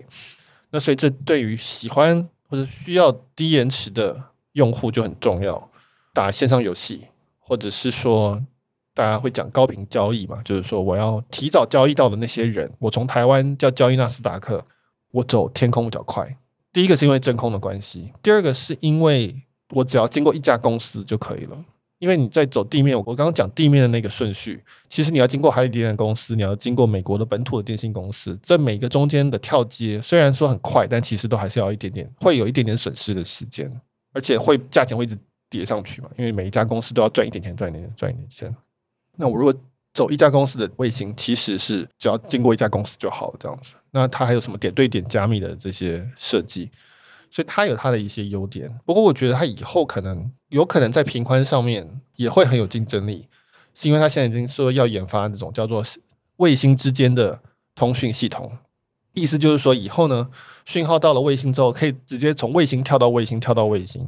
[0.72, 4.20] 那所以这对于喜欢或者需要低延迟的
[4.54, 5.70] 用户就很重要。
[6.14, 7.08] 打线上游戏，
[7.40, 8.40] 或者是说
[8.94, 14.64] 大家会讲高频交易嘛，就是说我要提早交易到的那些人，我从台湾叫交易纳斯达克，
[15.12, 16.38] 我走天空比较快。
[16.72, 19.36] 第一个是因为真空的关系，第二个是因为
[19.70, 21.58] 我只要经过一家公司就可以了。
[22.04, 33.72] 因为你在走地面，我刚刚讲地面的那个顺序，其实你要经过海底电缆公司，你要经过美国的本土的电信公司，这每个中间的跳接虽然说很快，但其实都还是要一点点，会有一点点损失的时间，
[34.12, 35.18] 而且会价钱会一直
[35.50, 38.54] 叠上去嘛，因为每一家公司都要赚一点钱，赚一点钱，赚一点钱。
[39.16, 39.54] 那我如果
[39.94, 43.72] 走一家公司的卫星，其实是只要经过一家公司就好，这样子。
[43.92, 46.70] 那它还有什么点对点加密的这些设计？
[47.32, 53.28] 所以它有它的一些优点，不过我觉得它以后可能有可能在频宽上面也会很有竞争力，
[53.74, 55.84] 是因为它现在已经说要研发那种叫做
[56.38, 57.40] 卫星之间的
[57.74, 58.52] 通讯系统，
[59.14, 60.30] 意思就是说以后呢，
[60.64, 64.08] 讯号到了卫星之后，可以直接从卫星跳到卫星，跳到卫星，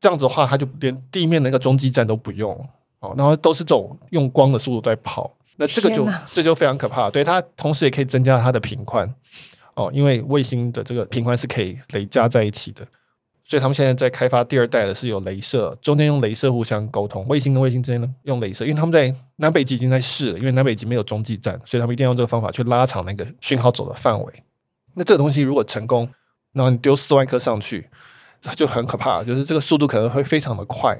[0.00, 2.52] 这样子的话，它就连地面那个中继站都不用
[2.98, 9.08] 哦，然后都是这种用光的速度在跑，那这个就这就非常可怕，对，它同时也可以增加它的频宽。
[9.74, 12.84] 哦，因为卫星的这个频宽是可以累加在一起的，
[13.50, 24.32] 所以他们现在在开发第二代的是有镭射，中间用镭射互相沟通，卫星跟卫星之间呢用镭射，因为他们在南北极已经在试了，因为南北极没有中继站，所以他们一定要用这个方法去拉长那个讯号走的范围。
[24.94, 26.08] 那这个东西如果成功，
[26.52, 27.88] 然后你丢四万颗上去，
[28.54, 30.96] 就很可怕，就是这个速度可能会非常的快。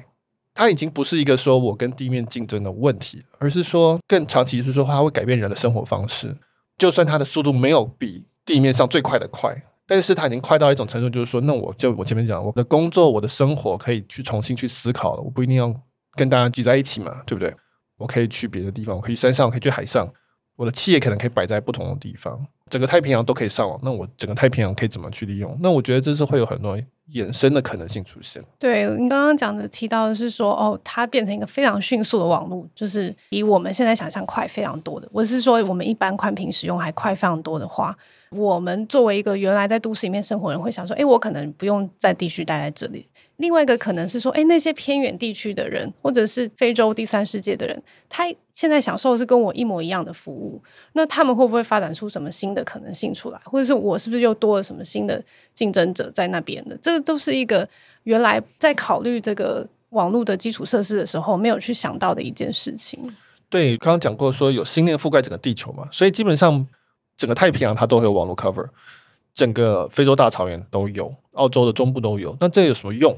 [0.53, 6.35] 它已经不是一个说我跟地面竞争的问题，而是说更长期是说它会改变人的生活方式。
[6.77, 15.21] 就算它的速度没有比地面上最快的快，但是它已经快到一种程度，就是说，那我就我前面讲，我的工作、我的生活可以去重新去思考了。
[15.21, 15.75] 我不一定要
[16.13, 17.53] 跟大家挤在一起嘛，对不对？
[17.97, 20.07] 我可以去别的地方，我可以去山上，我可以去海上。
[20.55, 23.77] 我的企业可能可以摆在不同的地方，整个太平洋都可以上网。
[23.83, 25.57] 那我整个太平洋可以怎么去利用？
[25.59, 26.79] 那我觉得这是会有很多
[27.13, 28.41] 衍生的可能性出现。
[28.57, 35.07] 对，你刚刚讲的提到的是说，哦，它变成一个非常迅速的网络，就是比我们现在想象快非常多的。
[35.11, 37.95] 我是说，我们一般宽频使用还快非常多的话。
[38.31, 43.05] 我们作为一个原来在都市里面生活的人，会想说：诶，我可能不用再继续待在这里。
[43.41, 50.61] 另外一个可能是说：诶，那些偏远地区的人，或者是非洲第三世界的人，他现在享受的是跟我一模一样的服务，
[50.93, 53.41] 那他们会不会发展出什么新的可能性出来？
[53.43, 55.21] 或者是我是不是又多了什么新的
[55.53, 56.77] 竞争者在那边的？
[56.81, 57.67] 这个都是一个
[58.03, 62.99] 原来在考虑这个网络的基础设施的时候没有去想到的一件事情。
[63.49, 66.65] 对，刚刚讲过说有星链覆盖整个地球嘛，所以基本上。
[67.17, 68.67] 整个太平洋它都会有网络 cover，
[69.31, 72.35] 整个非洲大草原都有，澳洲的中部都有。
[72.39, 73.15] 那这有什么用？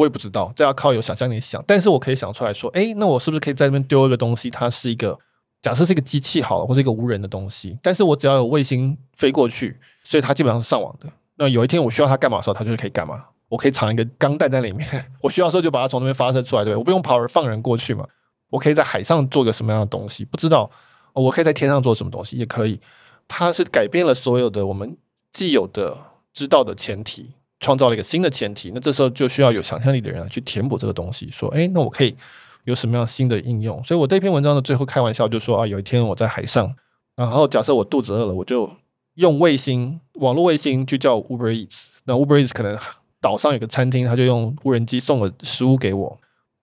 [0.00, 1.62] 我也不知道，这要靠有想象力想。
[1.66, 4.48] 但是我可以想出来说，诶，那我是不是可以在这边丢一个东西？
[4.48, 5.18] 它是一个
[5.60, 7.78] 假设是一个机器好了，或者一个无人的东西。
[7.82, 11.06] 但是我只要有卫星飞过去，所以它基本上是上网的。
[11.36, 13.22] 那有一天我需要它干嘛的时候，它就是可以干嘛。
[13.50, 18.06] 我可以藏一个钢弹在里面，我需要的时候就把它从那边发射出来，对，我不用跑而放人过去嘛。
[18.48, 20.24] 我可以在海上做个什么样的东西？
[20.24, 20.70] 不知道。
[21.12, 22.36] 我可以在天上做什么东西？
[22.38, 22.80] 也可以。
[23.28, 24.96] 它是改变了所有的我们
[25.32, 25.96] 既有的
[26.32, 28.72] 知道的前提，创造了一个新的前提。
[28.74, 32.16] 那这时候就需要有想象力的人去填补这个东西，说：“诶，那我可以
[32.64, 36.74] 有什么样新的应用？”所以我这篇文章的最后开玩笑就说：“啊，有一天我在海上，
[37.14, 38.68] 然后假设我肚子饿了，我就
[39.14, 41.84] 用卫星网络卫星去叫 Uber Eats。
[42.04, 42.78] 那 Uber Eats 可能
[43.20, 46.18] 岛上有个餐厅，他就用无人机送了食物给我，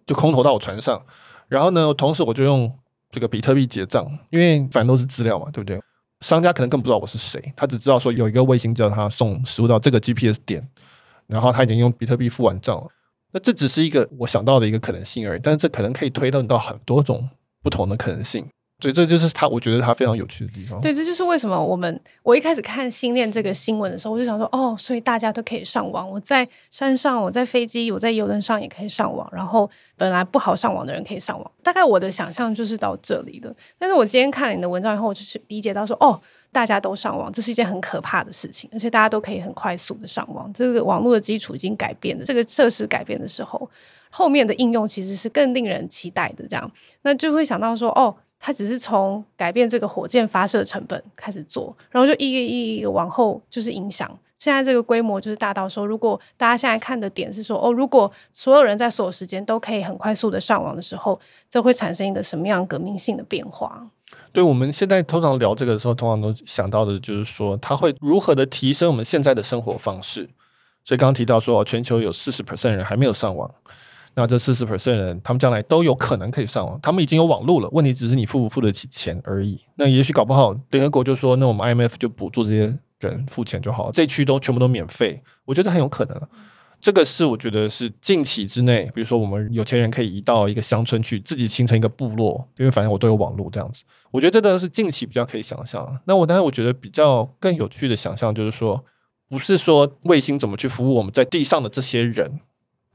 [0.06, 1.02] 就空投到我船上。
[1.48, 2.72] 然后呢，同时我就用
[3.12, 5.80] 这个比特币结账，因为反正都是资料嘛，对不对？”
[6.22, 10.68] 商家可能更不知道我是谁，他只知道说有一个卫星叫他送食物到这个 GPS 点，
[11.28, 12.88] 然后他已经用比特币付完账了。
[13.32, 17.30] 那这只是一个我想到的一个可能性而已，但是这可能可以推论到很多种
[17.62, 18.48] 不同的可能性。
[18.80, 20.80] 所以这就是他，我觉得他非常有趣的地方。
[20.80, 26.08] 对，这就是为什么我们我一开始看星链这个新闻的时候，我就想说，哦，所以大家都可以上网。
[26.08, 29.28] 我在山上，我在飞机，我在游轮上也可以上网。
[29.34, 31.52] 然后本来不好上网的人可以上网。
[31.64, 33.52] 大概我的想象就是到这里的。
[33.80, 36.22] 但是我今天看了你的文章以后，我就是理解到说，哦，
[36.58, 40.52] 大家都上网，这是一件很可怕的事情，而且大家都可以很快速的上网。
[40.52, 43.70] 这个网络的基础已经改变了，这个设施改变的时候，
[44.10, 46.44] 后面的应用其实是更令人期待的。
[46.48, 46.72] 这样，
[47.04, 48.16] 那就会想到说，哦。
[48.40, 54.08] 它只是从改变这个火箭发射成本开始做，然后就一个一个往后就是影响。
[54.38, 63.90] 现在这个规模就是大到说，如果大家现在看的点是说，哦，如果所有人在所有时间都可以很快速的上网的时候，这会产生一个什么样革命性的变化？
[64.32, 70.30] 对，我们现在通常聊这个的时候，通常都想到的就是说，它会如何的提升我们现在的生活方式。
[70.86, 73.50] 所以刚刚提到说，全球有四十 percent 人还没有上网。
[74.14, 79.60] 那这四十 percent 人，他们将来都有可能可以上网，他们已经有网络了，问题只是你付不付得起钱而已。
[79.76, 85.22] 那也许搞不好，联合国就说，那我们 IMF 就补助这些人付钱就好，这区都全部都免费。
[85.46, 86.20] 我觉得很有可能。
[86.80, 93.84] 这个是我觉得是近期之内，比如说我们有钱人可以移到一个乡村去，自己形成一个部落，因为反正我都有网络这样子。
[94.12, 96.00] 我觉得这个是近期比较可以想象。
[96.06, 98.84] 那我当然我觉得比较更有趣的想象就是说，
[99.28, 102.40] 不是说卫星怎么去服务我们在地上的这些人，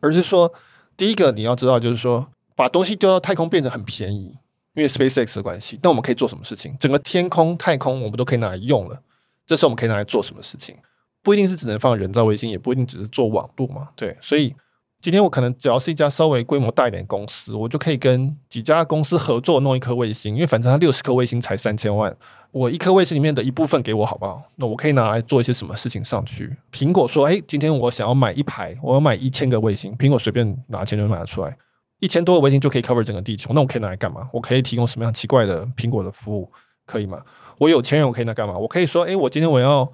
[0.00, 0.52] 而是说。
[0.94, 4.36] 第一个你要知道，就是说把东西丢到太空变得很便宜，
[4.74, 5.80] 因为 SpaceX 的关系。
[5.82, 6.76] 那我们可以做什么事情？
[6.78, 9.00] 整个天空、太空，我们都可以拿来用了。
[9.46, 10.76] 这时候我们可以拿来做什么事情？
[11.22, 13.88] 不一定是只能放人造卫星，也不一定只是做网络嘛。
[13.94, 14.54] 对，所以
[15.00, 22.14] 今天我可能只要是一家稍微规模大一点公司，我就可以跟几家公司合作弄一颗卫星，因为反正它六十颗卫星才三千万，
[22.50, 24.42] 我一颗卫星里面的一部分给我好不好？
[24.56, 26.56] 那我可以拿来做一些什么事情上去？
[26.72, 31.56] 苹果说：“诶，今天我想要买一排，我要买一千个卫星。”苹果随便拿钱就买得出来，
[32.00, 33.52] 一千多个卫星就可以 cover 整个地球。
[33.54, 34.28] 那我可以拿来干嘛？
[34.32, 36.50] 我可以提供什么样奇怪的苹果的服务？
[36.84, 37.20] 可以吗？
[37.58, 38.56] 我有钱人，我可以拿干嘛？
[38.56, 39.90] 我可以说：“诶，我今天我要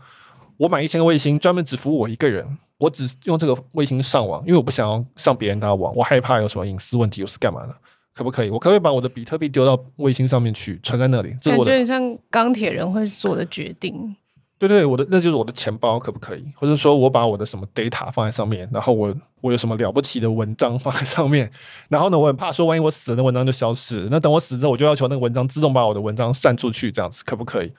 [0.58, 7.74] 我买一千个卫星，专门只服务我一个人，我只用这个卫星上网，因为我不想要上别人的网，我害怕有什么隐私问题，我是干嘛的？”
[8.12, 8.50] 可不可以？
[8.50, 11.32] 我可不可以把我的比特币丢到卫星上面去，存在那里？
[11.40, 14.16] 这是我的，感觉像钢铁人会做的决定。
[14.58, 16.44] 对对，我的那就是我的钱包，可不可以？
[16.56, 21.48] 或者说我把我的什么 data 放在上面，然后我我有什么了不起的文章放在上面，
[21.88, 24.08] 然后呢，我很怕说万一我死了，那文章就消失。
[24.10, 27.72] 那等我死之后，我就要求那个文章自动把我的文章散出去，这样子可不可以？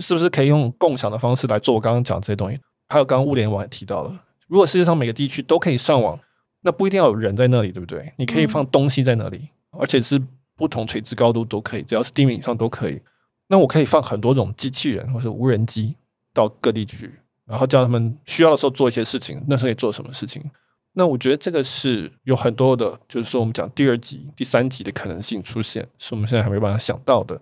[0.00, 2.58] 是不是可以用共享的方式来做我刚刚讲这些东西？
[2.88, 6.18] 还有刚刚物联网也提到了，如果世界上每个地区都可以上网，
[6.60, 8.12] 那不一定要有人在那里，对不对？
[8.16, 9.48] 你可以放东西在那里。
[9.78, 10.22] 而且是
[10.54, 13.00] 不同垂直高度都可以，只要是地面以上都可以。
[13.46, 15.96] 那我可以放很多种机器人或者无人机
[16.34, 17.10] 到各地去，
[17.46, 19.42] 然后叫他们需要的时候做一些事情。
[19.48, 20.42] 那时候可以做什么事情？
[20.92, 27.40] 那我觉得这个是有很多的，就是说我们讲第二级、第三级的可能性出现，是我们现在还没办法想到的。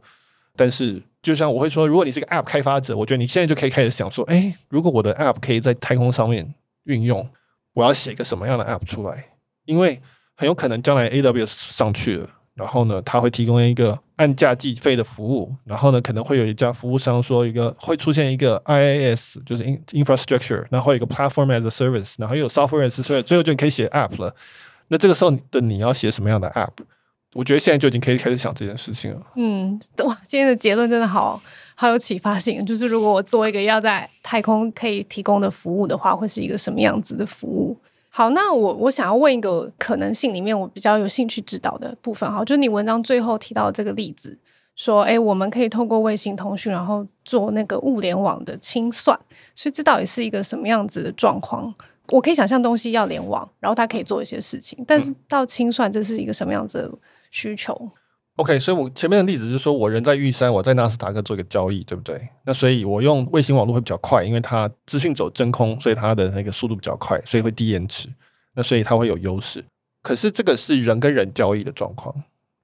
[0.54, 6.54] 但是，就像我会说，如果你是个 App 开发者，我觉得你现在就可以开始想说：哎，如果我的 App 可以在太空上面
[6.84, 7.28] 运用，
[7.74, 9.26] 我要写一个什么样的 App 出来？
[9.66, 10.00] 因为
[10.36, 15.54] 很有可能将来 AWS 上去了，然后呢，它会提供一个按价计费的服务。
[15.64, 24.34] 然后呢，可能会有一家服务商说一个会出现一个 IaaS，就是 infrastructure，然后有一个 platform as a service，然后又有 software as a service，最后就可以写 app 了。
[24.88, 26.72] 那这个时候的你要写什么样的 app？
[27.34, 29.22] 我觉得现在就已经可以开始想这件事情了。
[29.36, 31.40] 嗯，哇，今天的结论真的好
[31.74, 32.64] 好有启发性。
[32.66, 37.76] 就是如果我做一个要在太空可以提供的服务的话，会是一个什么样子的服务？
[38.08, 44.36] 好，那我我想要问一个可能性里面我比较有兴趣知道的部分，哈，就是你文章最后提到这个例子，
[44.74, 49.16] 说，哎，我们可以透过卫星通讯，然后做那个物联网的清算，
[49.54, 51.72] 所以这到底是一个什么样子的状况？
[52.08, 56.92] 我可以想象东西要联网，然后它可以做一些事情，但是到清算，这是一个什么样子
[57.30, 57.92] 需求
[58.36, 62.20] ？OK，所以我前面的例子就是说，我人在玉山，我在纳斯达克做一个交易，对不对？
[62.44, 68.08] 那所以我用卫星网络会比较快，因为它资讯走真空，所以它的那个速度比较快，所以会低延迟。
[68.54, 69.64] 那所以它会有优势。
[70.02, 72.14] 可是这个是人跟人交易的状况，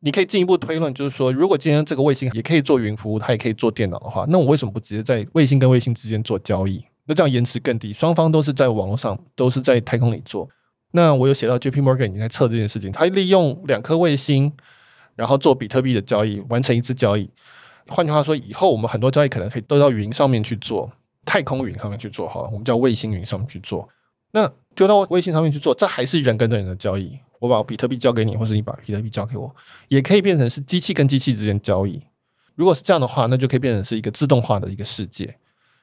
[0.00, 6.82] 你可以进一步推论，就是说，如果今天这个卫星也可以做云服务，它也可以做电脑的话，那我为什么不直接在卫星跟卫星之间做交易？
[7.06, 10.48] 那这样延迟更低，双方都是在网络上，都是在太空里做。
[10.96, 14.52] 那我有写到 JP Morgan 已经在测这件事情，他利用两颗卫星。
[15.16, 17.26] 然后做比特币的交易，完成一次交易。
[17.88, 20.92] 换句话说，以后我们很多交易可能可以都到云上面去做，
[21.24, 23.88] 太空云上面去做好了，我们叫卫星云上面去做。
[24.32, 27.18] 那丢到卫星上面去做，这还是人跟人的交易。
[27.40, 29.50] 我把比特币交给你，或是你把比特币交给我，
[29.88, 31.98] 也可以变成是机器跟机器之间交易。
[32.54, 35.34] 如果是这样的话，那就可以变成是一个自动化的一个世界。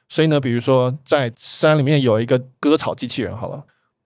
[0.08, 3.64] 所以呢，比如说在山里面有一个割草机器人，好了，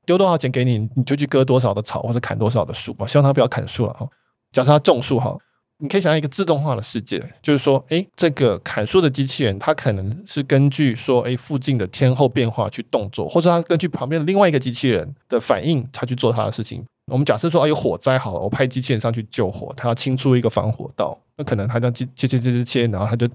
[0.09, 2.97] 丢多少钱给你，你就去割多少的草，或者砍多少的树。
[2.99, 4.09] 我希望他不要砍树了哈。
[4.51, 5.37] 假设他种树哈，
[5.81, 16.83] 你可以想象一个自动化的世界，就是说，诶，这个砍树的机器人，它可能是根据说，诶，附近的天候变化去动作，或者它根据旁边的另外一个机器人的反应，它去做它的事情。
[17.13, 23.29] 我们假设说，啊，有火灾好了，我派机器人上去救火，它要清出一个防火道，那可能它这样切切切切切切，然后它就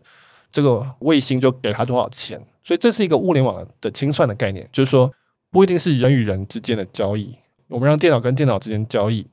[0.52, 2.43] 这个卫星就给它多少钱。
[2.64, 5.12] 所以这是一个物联网的清算的概念，就是说
[5.54, 7.38] 不一定是人与人之间的交易，
[7.68, 9.26] 我们让电脑跟电脑之间交易。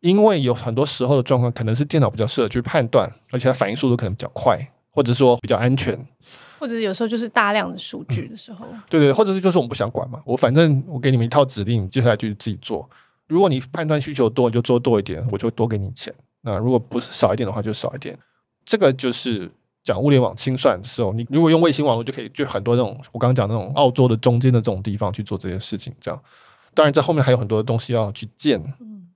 [0.00, 4.58] 因为有很多时候的状况，可能是电脑比较适合去判断，而且它反应速度可能比较快，
[4.90, 5.94] 或者说比较安全，
[6.58, 12.88] 或者是有时候就是大量的数据的时候，嗯、对对，或者是就是我们不想管嘛，我反正我给你们一套指令，你接下来就自己做。
[13.26, 16.10] 如果你判断需求多，你就做多一点，我就多给你钱。
[16.40, 18.18] 那如果不是少一点的话，就少一点。
[18.64, 19.50] 这个就是
[19.82, 26.20] 讲物联网清算的时候，你如果用卫星网络就可以，就很多那种我刚刚讲那种澳洲的中间的这种地方去做这些事情，这样。
[26.74, 28.62] 当然，在后面还有很多的东西要去建。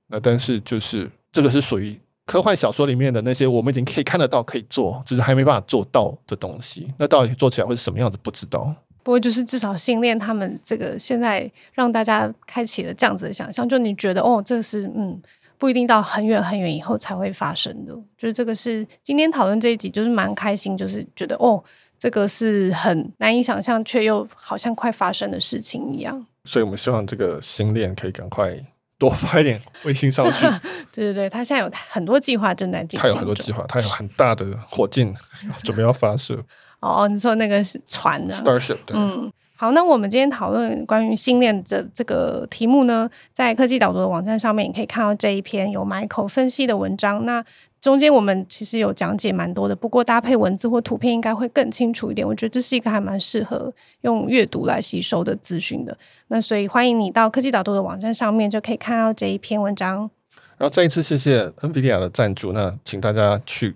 [0.08, 6.92] 那但是就是这个是属于科幻小说里面的那些我们已经可以看得到可以做，只是还没办法做到的东西。
[6.98, 8.18] 那到底做起来会是什么样子？
[8.22, 8.74] 不知道。
[9.02, 15.20] 不过就是至少星链他们这个现在让大家开启了这样子的想象，就你觉得哦，这是嗯
[15.58, 17.92] 不一定到很远很远以后才会发生的。
[18.16, 21.62] 就是这个是今天讨论这一集就是蛮开心，就是觉得哦，
[21.98, 26.26] 这个是很难以想象却又好像快发生的事情一样。
[26.44, 28.56] 所以我们希望这个星链可以赶快。
[28.96, 30.46] 多发一点卫星上去。
[30.92, 33.00] 对 对对，他现在有很多计划正在进行。
[33.00, 35.12] 他有很多计划，他有很大的火箭
[35.64, 36.40] 准备要发射。
[36.78, 38.78] 哦，你说那个是船的 Starship？
[38.86, 38.96] 对。
[38.96, 47.24] 嗯，好，那我们今天讨论关于信念的这个题目呢，在科技导读的网站上面，也可以看到这一篇有 Michael 分析的文章。
[47.24, 47.42] 那
[47.80, 52.26] 中间我们其实有讲解蛮多的，不过搭配文字或图片应该会更清楚一点。
[52.26, 55.96] 我觉得这是一个还蛮适合用阅读来吸收的资讯的。
[56.28, 60.10] 那所以欢迎你到科技导读的网站上面就可以看到这一篇文章。
[60.56, 63.74] 然后再一次谢谢 NVIDIA 的赞助，那请大家去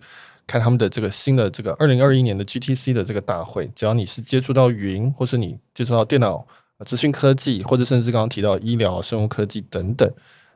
[0.49, 3.71] 看他们的这个新的这个二零二一年的 GTC 的这个大会。
[3.77, 6.45] 只要你是接触到云，或是你接触到电脑、
[6.85, 10.11] 资讯科技，或者甚至刚刚提到医疗、生物科技等等，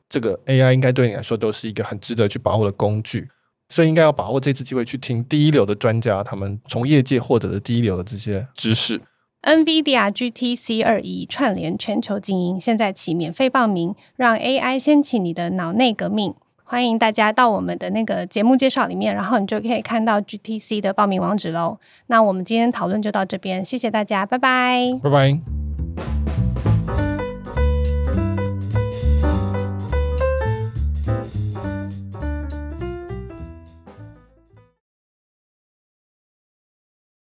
[0.08, 3.28] 这个 AI 应该对你来说都是一个很值得去把握的工具。
[3.68, 9.00] 所以应该要把握这次机会去听第一流的专家，他们从业界获得的第一流的这些知识。
[9.42, 16.34] NVIDIA GTC 二一串联全球精英，现在起免费报名，让 AI 掀起你的脑内革命。
[16.72, 21.78] 欢迎大家到我们的那个节目介绍里面，然后你就可以看到 GTC 的报名网址喽。
[22.06, 25.38] 那我们今天讨论就到这边，谢谢大家，拜拜，拜拜。